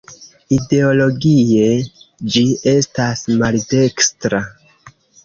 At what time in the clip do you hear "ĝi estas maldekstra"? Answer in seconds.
2.37-4.41